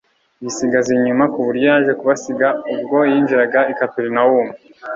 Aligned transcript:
bisigaza 0.43 0.89
inyuma 0.97 1.23
ku 1.33 1.39
buryo 1.45 1.65
yaje 1.71 1.93
kubasiga 1.99 2.47
ubwo 2.73 2.97
yinjiraga 3.11 3.59
i 3.71 3.73
Kaperinawumu. 3.79 4.53